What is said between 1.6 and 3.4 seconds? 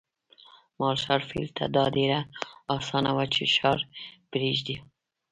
دا ډېره اسانه وه